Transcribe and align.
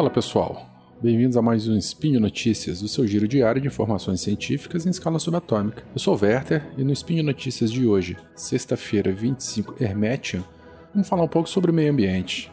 Fala 0.00 0.08
pessoal, 0.08 0.66
bem-vindos 1.02 1.36
a 1.36 1.42
mais 1.42 1.68
um 1.68 1.76
Espinho 1.76 2.18
Notícias, 2.18 2.80
o 2.80 2.88
seu 2.88 3.06
giro 3.06 3.28
diário 3.28 3.60
de 3.60 3.68
informações 3.68 4.22
científicas 4.22 4.86
em 4.86 4.88
escala 4.88 5.18
subatômica. 5.18 5.84
Eu 5.92 5.98
sou 5.98 6.16
o 6.16 6.18
Werther 6.18 6.66
e 6.78 6.82
no 6.82 6.90
Espinho 6.90 7.22
Notícias 7.22 7.70
de 7.70 7.86
hoje, 7.86 8.16
sexta-feira 8.34 9.12
25 9.12 9.74
Hermetian, 9.78 10.42
vamos 10.94 11.06
falar 11.06 11.24
um 11.24 11.28
pouco 11.28 11.50
sobre 11.50 11.70
o 11.70 11.74
meio 11.74 11.92
ambiente. 11.92 12.50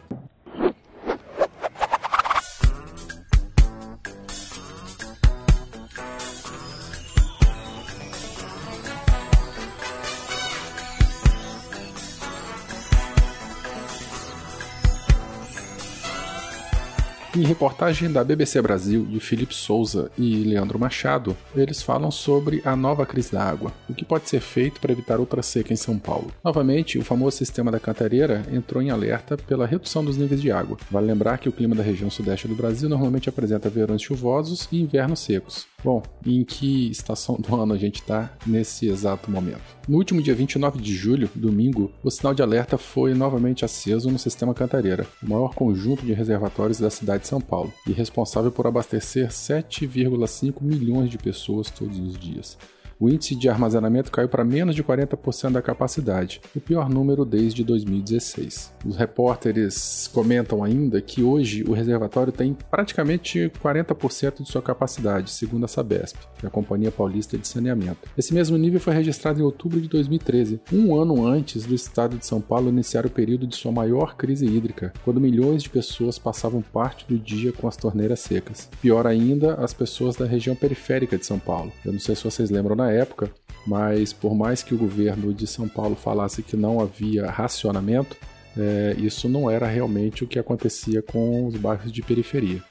Em 17.38 17.44
reportagem 17.44 18.10
da 18.10 18.24
BBC 18.24 18.60
Brasil, 18.60 19.04
de 19.04 19.20
Felipe 19.20 19.54
Souza 19.54 20.10
e 20.18 20.42
Leandro 20.42 20.76
Machado, 20.76 21.36
eles 21.54 21.80
falam 21.80 22.10
sobre 22.10 22.60
a 22.64 22.74
nova 22.74 23.06
crise 23.06 23.30
da 23.30 23.40
água, 23.40 23.72
o 23.88 23.94
que 23.94 24.04
pode 24.04 24.28
ser 24.28 24.40
feito 24.40 24.80
para 24.80 24.90
evitar 24.90 25.20
outra 25.20 25.40
seca 25.40 25.72
em 25.72 25.76
São 25.76 26.00
Paulo. 26.00 26.32
Novamente, 26.42 26.98
o 26.98 27.04
famoso 27.04 27.36
sistema 27.36 27.70
da 27.70 27.78
cantareira 27.78 28.44
entrou 28.52 28.82
em 28.82 28.90
alerta 28.90 29.36
pela 29.36 29.68
redução 29.68 30.04
dos 30.04 30.16
níveis 30.16 30.42
de 30.42 30.50
água. 30.50 30.78
Vale 30.90 31.06
lembrar 31.06 31.38
que 31.38 31.48
o 31.48 31.52
clima 31.52 31.76
da 31.76 31.82
região 31.84 32.10
sudeste 32.10 32.48
do 32.48 32.56
Brasil 32.56 32.88
normalmente 32.88 33.28
apresenta 33.28 33.70
verões 33.70 34.02
chuvosos 34.02 34.68
e 34.72 34.80
invernos 34.80 35.20
secos. 35.20 35.64
Bom, 35.84 36.02
em 36.26 36.42
que 36.42 36.90
estação 36.90 37.36
do 37.36 37.54
ano 37.54 37.72
a 37.72 37.78
gente 37.78 38.00
está 38.00 38.36
nesse 38.44 38.88
exato 38.88 39.30
momento? 39.30 39.62
No 39.86 39.96
último 39.96 40.20
dia 40.20 40.34
29 40.34 40.80
de 40.80 40.92
julho, 40.92 41.30
domingo, 41.36 41.92
o 42.02 42.10
sinal 42.10 42.34
de 42.34 42.42
alerta 42.42 42.76
foi 42.76 43.14
novamente 43.14 43.64
aceso 43.64 44.10
no 44.10 44.18
sistema 44.18 44.52
Cantareira, 44.52 45.06
o 45.22 45.28
maior 45.28 45.54
conjunto 45.54 46.04
de 46.04 46.12
reservatórios 46.12 46.80
da 46.80 46.90
cidade 46.90 47.22
de 47.22 47.28
São 47.28 47.40
Paulo, 47.40 47.72
e 47.86 47.92
responsável 47.92 48.50
por 48.50 48.66
abastecer 48.66 49.28
7,5 49.28 50.60
milhões 50.60 51.10
de 51.10 51.16
pessoas 51.16 51.70
todos 51.70 51.96
os 51.96 52.18
dias 52.18 52.58
o 53.00 53.08
índice 53.08 53.34
de 53.34 53.48
armazenamento 53.48 54.10
caiu 54.10 54.28
para 54.28 54.44
menos 54.44 54.74
de 54.74 54.82
40% 54.82 55.52
da 55.52 55.62
capacidade, 55.62 56.40
o 56.54 56.60
pior 56.60 56.88
número 56.88 57.24
desde 57.24 57.62
2016. 57.62 58.72
Os 58.84 58.96
repórteres 58.96 60.10
comentam 60.12 60.64
ainda 60.64 61.00
que 61.00 61.22
hoje 61.22 61.64
o 61.64 61.72
reservatório 61.72 62.32
tem 62.32 62.56
praticamente 62.70 63.50
40% 63.62 64.42
de 64.42 64.48
sua 64.48 64.62
capacidade, 64.62 65.30
segundo 65.30 65.64
a 65.64 65.68
Sabesp, 65.68 66.16
a 66.42 66.50
Companhia 66.50 66.90
Paulista 66.90 67.38
de 67.38 67.46
Saneamento. 67.46 68.08
Esse 68.16 68.34
mesmo 68.34 68.56
nível 68.56 68.80
foi 68.80 68.94
registrado 68.94 69.40
em 69.40 69.44
outubro 69.44 69.80
de 69.80 69.88
2013, 69.88 70.60
um 70.72 71.00
ano 71.00 71.26
antes 71.26 71.64
do 71.64 71.74
estado 71.74 72.16
de 72.16 72.26
São 72.26 72.40
Paulo 72.40 72.68
iniciar 72.68 73.06
o 73.06 73.10
período 73.10 73.46
de 73.46 73.56
sua 73.56 73.70
maior 73.72 74.16
crise 74.16 74.46
hídrica, 74.46 74.92
quando 75.04 75.20
milhões 75.20 75.62
de 75.62 75.70
pessoas 75.70 76.18
passavam 76.18 76.62
parte 76.62 77.06
do 77.06 77.18
dia 77.18 77.52
com 77.52 77.68
as 77.68 77.76
torneiras 77.76 78.20
secas. 78.20 78.68
Pior 78.80 79.06
ainda, 79.06 79.54
as 79.54 79.72
pessoas 79.72 80.16
da 80.16 80.26
região 80.26 80.56
periférica 80.56 81.16
de 81.16 81.26
São 81.26 81.38
Paulo. 81.38 81.72
Eu 81.84 81.92
não 81.92 82.00
sei 82.00 82.14
se 82.14 82.24
vocês 82.24 82.50
lembram 82.50 82.74
na 82.74 82.87
época, 82.92 83.30
mas 83.66 84.12
por 84.12 84.34
mais 84.34 84.62
que 84.62 84.74
o 84.74 84.78
governo 84.78 85.32
de 85.32 85.46
São 85.46 85.68
Paulo 85.68 85.94
falasse 85.94 86.42
que 86.42 86.56
não 86.56 86.80
havia 86.80 87.30
racionamento, 87.30 88.16
é, 88.56 88.96
isso 88.98 89.28
não 89.28 89.50
era 89.50 89.66
realmente 89.66 90.24
o 90.24 90.26
que 90.26 90.38
acontecia 90.38 91.02
com 91.02 91.46
os 91.46 91.56
bairros 91.56 91.92
de 91.92 92.02
periferia. 92.02 92.62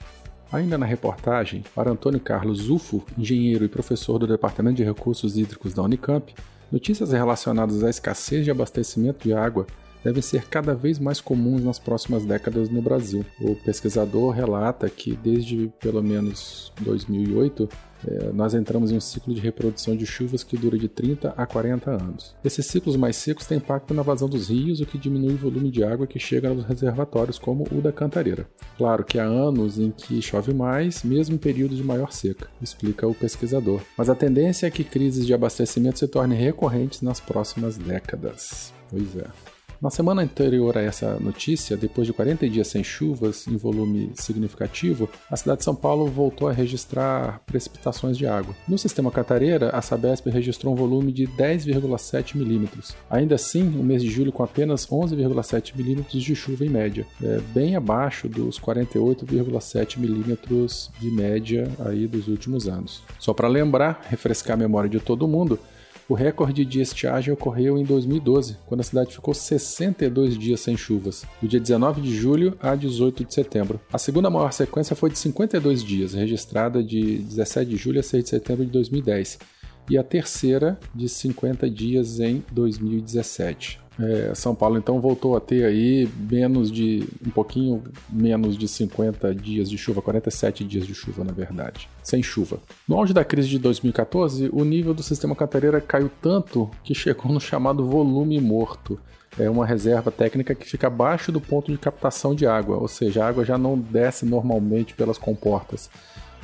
Ainda 0.52 0.78
na 0.78 0.86
reportagem, 0.86 1.64
para 1.76 1.92
Antônio 1.92 2.20
Carlos 2.20 2.70
Ufo, 2.70 3.04
engenheiro 3.18 3.66
e 3.66 3.70
professor 3.70 4.18
do 4.18 4.28
Departamento 4.28 4.78
de 4.78 4.84
Recursos 4.84 5.38
Hídricos 5.38 5.74
da 5.74 5.84
Unicamp, 5.84 6.34
notícias 6.72 7.12
relacionadas 7.12 7.84
à 7.84 7.90
escassez 7.90 8.46
de 8.46 8.52
abastecimento 8.52 9.24
de 9.24 9.34
água 9.34 9.68
devem 10.08 10.22
ser 10.22 10.46
cada 10.46 10.74
vez 10.74 11.00
mais 11.00 11.20
comuns 11.20 11.62
nas 11.62 11.78
próximas 11.78 12.24
décadas 12.24 12.70
no 12.70 12.82
Brasil. 12.82 13.26
O 13.42 13.56
pesquisador 13.56 14.32
relata 14.32 14.90
que 14.90 15.14
desde 15.14 15.70
pelo 15.82 16.02
menos 16.02 16.72
2008 16.80 17.68
é, 18.08 18.32
nós 18.32 18.54
entramos 18.54 18.90
em 18.90 18.96
um 18.96 19.02
ciclo 19.02 19.34
de 19.34 19.42
reprodução 19.42 19.98
de 19.98 20.06
chuvas 20.06 20.44
que 20.44 20.56
dura 20.56 20.78
de 20.78 20.88
30 20.88 21.34
a 21.36 21.46
40 21.46 21.92
anos. 21.92 22.34
Esses 22.42 22.66
ciclos 22.68 22.96
mais 22.96 23.18
secos 23.18 23.46
têm 23.46 23.58
impacto 23.58 23.94
na 23.94 24.02
vazão 24.02 24.30
dos 24.30 24.48
rios, 24.48 24.80
o 24.80 24.86
que 24.86 24.98
diminui 24.98 25.34
o 25.34 25.38
volume 25.38 25.70
de 25.70 25.84
água 25.84 26.08
que 26.08 26.20
chega 26.20 26.48
aos 26.48 26.64
reservatórios, 26.64 27.38
como 27.38 27.68
o 27.70 27.82
da 27.82 27.92
Cantareira. 27.92 28.48
Claro 28.78 29.04
que 29.04 29.20
há 29.20 29.26
anos 29.26 29.78
em 29.78 29.92
que 29.92 30.22
chove 30.22 30.54
mais, 30.54 31.04
mesmo 31.04 31.36
em 31.36 31.40
períodos 31.40 31.76
de 31.76 31.84
maior 31.84 32.14
seca, 32.14 32.48
explica 32.62 33.06
o 33.06 33.16
pesquisador. 33.16 33.82
Mas 33.98 34.10
a 34.10 34.16
tendência 34.16 34.68
é 34.68 34.72
que 34.72 34.86
crises 34.86 35.26
de 35.26 35.34
abastecimento 35.34 36.00
se 36.00 36.08
tornem 36.08 36.40
recorrentes 36.40 37.02
nas 37.02 37.20
próximas 37.20 37.78
décadas. 37.78 38.74
Pois 38.90 39.18
é. 39.18 39.57
Na 39.80 39.92
semana 39.92 40.24
anterior 40.24 40.76
a 40.76 40.82
essa 40.82 41.20
notícia, 41.20 41.78
depois 41.78 42.08
de 42.08 42.14
40 42.14 42.50
dias 42.50 42.68
sem 42.68 42.84
chuvas 42.84 43.48
em 43.48 43.56
volume 43.56 44.12
significativo, 44.16 45.08
a 45.30 45.38
cidade 45.38 45.60
de 45.60 45.66
São 45.66 45.76
Paulo 45.76 46.08
voltou 46.08 46.48
a 46.48 46.52
registrar 46.52 47.42
precipitações 47.46 48.18
de 48.18 48.26
água. 48.26 48.56
No 48.68 48.76
sistema 48.76 49.12
Catareira, 49.12 49.70
a 49.70 49.80
Sabesp 49.80 50.28
registrou 50.32 50.74
um 50.74 50.76
volume 50.76 51.12
de 51.12 51.28
10,7 51.28 52.36
milímetros. 52.36 52.96
Ainda 53.08 53.36
assim, 53.36 53.68
o 53.80 53.84
mês 53.84 54.02
de 54.02 54.10
julho 54.10 54.32
com 54.32 54.42
apenas 54.42 54.88
11,7 54.88 55.74
milímetros 55.76 56.24
de 56.24 56.36
chuva 56.36 56.66
em 56.66 56.70
média, 56.70 57.06
é 57.22 57.40
bem 57.54 57.76
abaixo 57.76 58.28
dos 58.28 58.60
48,7 58.60 60.00
milímetros 60.00 60.90
de 61.00 61.12
média 61.12 61.70
aí 61.86 62.08
dos 62.08 62.28
últimos 62.28 62.68
anos. 62.68 63.04
Só 63.20 63.32
para 63.32 63.48
lembrar, 63.48 64.02
refrescar 64.10 64.56
a 64.56 64.60
memória 64.60 64.90
de 64.90 65.00
todo 65.00 65.28
mundo, 65.28 65.60
o 66.10 66.14
recorde 66.14 66.64
de 66.64 66.80
estiagem 66.80 67.34
ocorreu 67.34 67.78
em 67.78 67.84
2012, 67.84 68.58
quando 68.66 68.82
a 68.82 68.84
cidade 68.84 69.14
ficou 69.14 69.34
62 69.34 70.38
dias 70.38 70.62
sem 70.62 70.78
chuvas, 70.78 71.26
do 71.42 71.48
dia 71.48 71.60
19 71.60 72.02
de 72.02 72.16
julho 72.16 72.58
a 72.62 72.76
18 72.76 73.26
de 73.26 73.34
setembro. 73.34 73.80
A 73.92 73.98
segunda 73.98 74.30
maior 74.30 74.52
sequência 74.54 74.96
foi 74.96 75.10
de 75.10 75.20
52 75.20 75.84
dias, 75.84 76.14
registrada 76.14 76.82
de 76.84 77.18
17 77.20 77.70
de 77.70 77.78
julho 77.78 78.00
a 78.00 78.04
6 78.04 78.24
de 78.24 78.30
setembro 78.30 78.66
de 78.66 78.72
2010, 78.72 79.40
e 79.90 79.98
a 79.98 80.04
terceira 80.04 80.80
de 80.94 81.10
50 81.10 81.70
dias 81.70 82.20
em 82.20 82.44
2017. 82.52 83.87
É, 84.00 84.34
São 84.36 84.54
Paulo 84.54 84.78
então 84.78 85.02
voltou 85.02 85.36
a 85.36 85.40
ter 85.40 85.66
aí 85.66 86.08
menos 86.30 86.72
de 86.72 87.08
um 87.26 87.32
pouquinho 87.32 87.84
menos 88.10 88.56
de 88.58 88.68
50 88.68 89.34
dias 89.34 89.70
de 89.70 89.78
chuva, 89.78 90.02
47 90.02 90.64
dias 90.64 90.86
de 90.86 90.94
chuva 90.94 91.24
na 91.24 91.34
verdade, 91.34 91.90
sem 92.04 92.22
chuva. 92.22 92.60
No 92.88 92.98
auge 92.98 93.14
da 93.14 93.26
crise 93.26 93.48
de 93.48 93.58
2014, 93.58 94.50
o 94.54 94.64
nível 94.64 94.94
do 94.94 95.02
sistema 95.02 95.36
Cantareira 95.36 95.82
caiu 95.82 96.12
tanto 96.22 96.70
que 96.84 96.94
chegou 96.94 97.32
no 97.32 97.40
chamado 97.40 97.86
volume 97.86 98.40
morto. 98.40 99.00
É 99.40 99.50
uma 99.50 99.66
reserva 99.66 100.12
técnica 100.12 100.56
que 100.56 100.66
fica 100.66 100.88
abaixo 100.88 101.32
do 101.32 101.40
ponto 101.40 101.72
de 101.72 101.78
captação 101.78 102.34
de 102.34 102.48
água, 102.48 102.78
ou 102.78 102.88
seja, 102.88 103.24
a 103.24 103.28
água 103.28 103.46
já 103.46 103.58
não 103.58 103.78
desce 103.78 104.26
normalmente 104.26 104.96
pelas 104.96 105.18
comportas. 105.18 105.90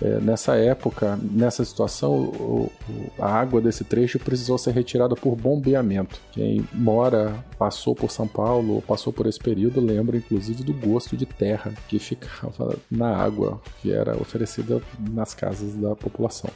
É, 0.04 0.20
nessa 0.20 0.58
época, 0.58 1.18
nessa 1.32 1.64
situação, 1.64 2.14
o, 2.14 2.70
o, 2.90 3.12
a 3.18 3.26
água 3.26 3.62
desse 3.62 3.86
trecho 3.86 4.20
precisou 4.20 4.58
ser 4.58 4.72
retirada 4.72 5.16
por 5.16 5.34
bombeamento. 5.34 6.20
Quem 6.34 6.68
mora, 6.74 7.34
passou 7.58 7.96
por 7.96 8.12
São 8.12 8.28
Paulo, 8.28 8.82
passou 8.82 9.14
por 9.14 9.28
esse 9.28 9.40
período, 9.40 9.80
lembra 9.80 10.18
inclusive 10.18 10.62
do 10.62 10.74
gosto 10.74 11.16
de 11.16 11.26
terra 11.26 11.72
que 11.88 12.00
ficava 12.00 12.76
na 12.92 13.16
água 13.16 13.62
que 13.82 13.94
era 13.94 14.20
oferecida 14.22 14.82
nas 15.10 15.34
casas 15.34 15.74
da 15.76 15.96
população. 15.96 16.52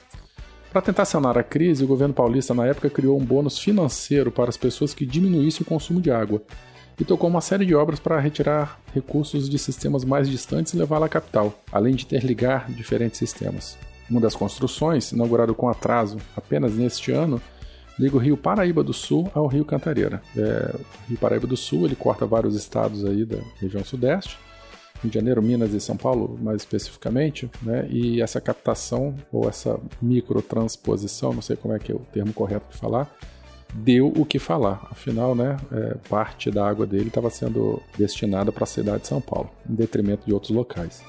Para 0.70 0.82
tentar 0.82 1.06
sanar 1.06 1.38
a 1.38 1.44
crise, 1.44 1.86
o 1.86 1.88
governo 1.88 2.14
paulista 2.14 2.54
na 2.54 2.66
época 2.66 2.90
criou 2.90 3.18
um 3.18 3.24
bônus 3.24 3.58
financeiro 3.58 4.30
para 4.30 4.50
as 4.50 4.58
pessoas 4.58 4.94
que 4.94 5.06
diminuíssem 5.06 5.62
o 5.62 5.66
consumo 5.66 6.02
de 6.02 6.12
água 6.12 6.42
e 7.00 7.06
tocou 7.06 7.30
uma 7.30 7.42
série 7.42 7.66
de 7.66 7.76
obras 7.76 8.00
para 8.00 8.20
retirar 8.20 8.80
recursos 8.94 9.50
de 9.50 9.58
sistemas 9.60 10.04
mais 10.04 10.30
distantes 10.30 10.74
e 10.74 10.78
levá-la 10.78 11.06
à 11.06 11.10
capital, 11.10 11.54
além 11.72 11.96
de 11.96 12.04
interligar 12.04 12.72
diferentes 12.72 13.20
sistemas. 13.20 13.78
Uma 14.10 14.22
das 14.22 14.36
construções, 14.36 15.12
inaugurado 15.12 15.54
com 15.54 15.70
atraso 15.70 16.18
apenas 16.36 16.76
neste 16.76 17.12
ano, 17.12 17.42
liga 18.00 18.16
o 18.16 18.20
Rio 18.20 18.38
Paraíba 18.38 18.84
do 18.84 18.94
Sul 18.94 19.30
ao 19.34 19.48
Rio 19.48 19.66
Cantareira. 19.66 20.22
É, 20.36 20.76
o 20.76 21.10
Rio 21.10 21.18
Paraíba 21.20 21.46
do 21.46 21.58
Sul 21.58 21.86
ele 21.86 21.96
corta 21.96 22.26
vários 22.26 22.56
estados 22.56 23.04
aí 23.06 23.26
da 23.26 23.38
região 23.60 23.84
sudeste, 23.84 24.38
Rio 25.02 25.12
de 25.12 25.16
Janeiro, 25.16 25.42
Minas 25.42 25.74
e 25.74 25.80
São 25.80 25.96
Paulo, 25.96 26.38
mais 26.42 26.62
especificamente, 26.62 27.50
né? 27.62 27.88
E 27.90 28.22
essa 28.22 28.42
captação 28.42 29.16
ou 29.32 29.48
essa 29.48 29.80
microtransposição, 30.02 31.34
não 31.34 31.42
sei 31.42 31.56
como 31.56 31.76
é 31.76 31.80
que 31.80 31.92
é 31.92 31.96
o 31.96 32.00
termo 32.00 32.34
correto 32.34 32.66
de 32.72 32.78
falar, 32.78 33.14
deu 33.78 34.12
o 34.16 34.26
que 34.26 34.40
falar. 34.40 34.88
Afinal, 34.92 35.36
né, 35.36 35.58
é, 35.72 35.96
parte 36.10 36.50
da 36.50 36.68
água 36.68 36.86
dele 36.86 37.08
estava 37.08 37.30
sendo 37.30 37.82
destinada 37.98 38.52
para 38.52 38.64
a 38.64 38.68
cidade 38.68 39.02
de 39.02 39.08
São 39.08 39.22
Paulo, 39.22 39.50
em 39.70 39.76
detrimento 39.76 40.26
de 40.26 40.34
outros 40.34 40.52
locais. 40.52 41.04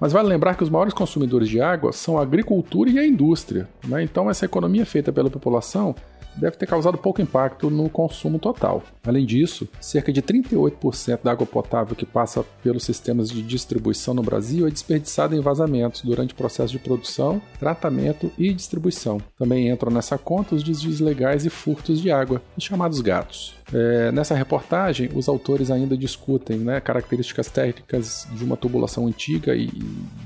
Mas 0.00 0.12
vale 0.12 0.28
lembrar 0.28 0.54
que 0.54 0.62
os 0.62 0.70
maiores 0.70 0.94
consumidores 0.94 1.48
de 1.48 1.60
água 1.60 1.92
são 1.92 2.18
a 2.18 2.22
agricultura 2.22 2.90
e 2.90 2.98
a 2.98 3.06
indústria. 3.06 3.68
Né? 3.86 4.02
Então, 4.02 4.30
essa 4.30 4.46
economia 4.46 4.86
feita 4.86 5.12
pela 5.12 5.28
população 5.28 5.94
deve 6.36 6.56
ter 6.56 6.66
causado 6.66 6.98
pouco 6.98 7.20
impacto 7.20 7.70
no 7.70 7.88
consumo 7.88 8.38
total. 8.38 8.82
Além 9.04 9.26
disso, 9.26 9.68
cerca 9.80 10.12
de 10.12 10.22
38% 10.22 11.20
da 11.22 11.32
água 11.32 11.46
potável 11.46 11.96
que 11.96 12.06
passa 12.06 12.44
pelos 12.62 12.84
sistemas 12.84 13.30
de 13.30 13.42
distribuição 13.42 14.14
no 14.14 14.22
Brasil 14.22 14.66
é 14.66 14.70
desperdiçada 14.70 15.34
em 15.34 15.40
vazamentos 15.40 16.02
durante 16.02 16.32
o 16.32 16.36
processo 16.36 16.72
de 16.72 16.78
produção, 16.78 17.40
tratamento 17.58 18.30
e 18.38 18.52
distribuição. 18.52 19.20
Também 19.38 19.68
entram 19.68 19.92
nessa 19.92 20.18
conta 20.18 20.54
os 20.54 20.62
desvios 20.62 21.00
legais 21.00 21.44
e 21.44 21.50
furtos 21.50 22.00
de 22.00 22.10
água, 22.10 22.42
os 22.56 22.64
chamados 22.64 23.00
gatos. 23.00 23.54
É, 23.72 24.10
nessa 24.10 24.34
reportagem, 24.34 25.10
os 25.14 25.28
autores 25.28 25.70
ainda 25.70 25.96
discutem 25.96 26.58
né, 26.58 26.80
características 26.80 27.48
técnicas 27.48 28.26
de 28.32 28.44
uma 28.44 28.56
tubulação 28.56 29.06
antiga 29.06 29.54
e 29.54 29.68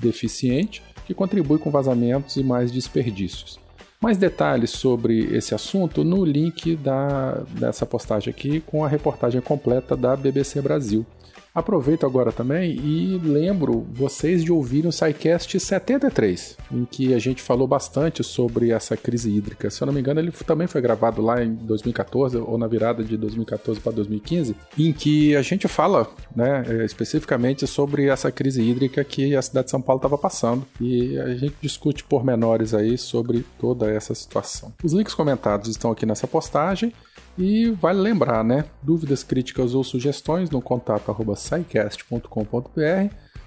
deficiente 0.00 0.82
que 1.06 1.14
contribui 1.14 1.58
com 1.58 1.70
vazamentos 1.70 2.36
e 2.36 2.42
mais 2.42 2.72
desperdícios. 2.72 3.63
Mais 4.04 4.18
detalhes 4.18 4.68
sobre 4.68 5.34
esse 5.34 5.54
assunto 5.54 6.04
no 6.04 6.26
link 6.26 6.76
da, 6.76 7.42
dessa 7.58 7.86
postagem 7.86 8.30
aqui 8.30 8.60
com 8.60 8.84
a 8.84 8.88
reportagem 8.88 9.40
completa 9.40 9.96
da 9.96 10.14
BBC 10.14 10.60
Brasil. 10.60 11.06
Aproveito 11.54 12.04
agora 12.04 12.32
também 12.32 12.72
e 12.72 13.16
lembro 13.22 13.86
vocês 13.92 14.42
de 14.42 14.50
ouvirem 14.50 14.88
o 14.88 14.92
SciCast 14.92 15.60
73, 15.60 16.56
em 16.72 16.84
que 16.84 17.14
a 17.14 17.18
gente 17.20 17.40
falou 17.40 17.68
bastante 17.68 18.24
sobre 18.24 18.72
essa 18.72 18.96
crise 18.96 19.30
hídrica. 19.30 19.70
Se 19.70 19.80
eu 19.80 19.86
não 19.86 19.92
me 19.92 20.00
engano, 20.00 20.18
ele 20.18 20.32
também 20.32 20.66
foi 20.66 20.80
gravado 20.80 21.22
lá 21.22 21.44
em 21.44 21.54
2014 21.54 22.38
ou 22.38 22.58
na 22.58 22.66
virada 22.66 23.04
de 23.04 23.16
2014 23.16 23.78
para 23.78 23.92
2015, 23.92 24.56
em 24.76 24.92
que 24.92 25.36
a 25.36 25.42
gente 25.42 25.68
fala 25.68 26.10
né, 26.34 26.64
é, 26.66 26.84
especificamente 26.84 27.68
sobre 27.68 28.08
essa 28.08 28.32
crise 28.32 28.60
hídrica 28.60 29.04
que 29.04 29.36
a 29.36 29.42
cidade 29.42 29.66
de 29.66 29.70
São 29.70 29.80
Paulo 29.80 29.98
estava 29.98 30.18
passando 30.18 30.66
e 30.80 31.16
a 31.20 31.36
gente 31.36 31.54
discute 31.60 32.02
pormenores 32.02 32.74
aí 32.74 32.98
sobre 32.98 33.46
toda 33.60 33.88
essa 33.88 34.12
situação. 34.12 34.72
Os 34.82 34.92
links 34.92 35.14
comentados 35.14 35.68
estão 35.68 35.92
aqui 35.92 36.04
nessa 36.04 36.26
postagem. 36.26 36.92
E 37.36 37.70
vale 37.70 38.00
lembrar, 38.00 38.44
né? 38.44 38.64
Dúvidas, 38.82 39.24
críticas 39.24 39.74
ou 39.74 39.82
sugestões 39.82 40.50
no 40.50 40.62
contato 40.62 41.10
arroba 41.10 41.34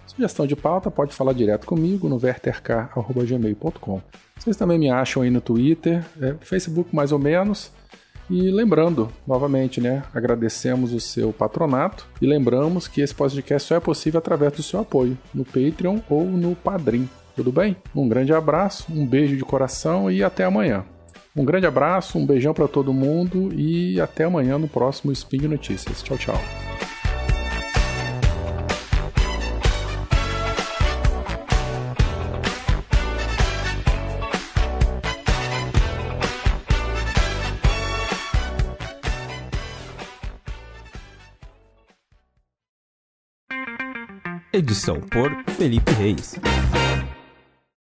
Sugestão 0.08 0.48
de 0.48 0.56
pauta 0.56 0.90
pode 0.90 1.14
falar 1.14 1.34
direto 1.34 1.66
comigo 1.66 2.08
no 2.10 2.18
verterk.gmail.com. 2.18 4.02
Vocês 4.38 4.56
também 4.56 4.80
me 4.80 4.90
acham 4.90 5.22
aí 5.22 5.30
no 5.30 5.42
Twitter, 5.42 6.06
é, 6.22 6.36
Facebook 6.40 6.96
mais 6.96 7.12
ou 7.12 7.20
menos. 7.20 7.72
E 8.30 8.52
lembrando, 8.52 9.10
novamente, 9.26 9.80
né? 9.80 10.04
Agradecemos 10.14 10.94
o 10.94 11.00
seu 11.00 11.32
patronato 11.32 12.06
e 12.22 12.26
lembramos 12.26 12.88
que 12.88 13.00
esse 13.00 13.16
podcast 13.16 13.68
só 13.68 13.76
é 13.76 13.80
possível 13.80 14.18
através 14.18 14.52
do 14.52 14.64
seu 14.64 14.82
apoio 14.82 15.18
no 15.34 15.46
Patreon 15.46 16.00
ou 16.10 16.26
no 16.26 16.56
Padrim. 16.56 17.08
Tudo 17.36 17.52
bem? 17.52 17.78
Um 17.96 18.10
grande 18.10 18.34
abraço, 18.34 18.86
um 18.92 19.06
beijo 19.06 19.38
de 19.38 19.44
coração 19.44 20.12
e 20.12 20.24
até 20.24 20.44
amanhã. 20.44 20.84
Um 21.38 21.46
grande 21.46 21.68
abraço, 21.68 22.18
um 22.18 22.26
beijão 22.26 22.52
para 22.52 22.68
todo 22.68 22.92
mundo 22.92 23.54
e 23.54 24.02
até 24.02 24.24
amanhã 24.24 24.58
no 24.58 24.68
próximo 24.68 25.12
Spin 25.12 25.38
de 25.38 25.48
Notícias. 25.48 26.02
Tchau, 26.02 26.18
tchau. 26.18 26.42
Edição 44.52 45.00
por 45.02 45.32
Felipe 45.56 45.92
Reis. 45.92 46.36